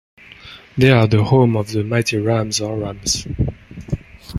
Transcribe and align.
They 0.79 0.89
are 0.89 1.05
the 1.05 1.23
home 1.23 1.55
of 1.55 1.71
the 1.71 1.83
Mighty 1.83 2.17
Rams 2.17 2.59
or 2.59 2.75
Rams. 2.75 3.27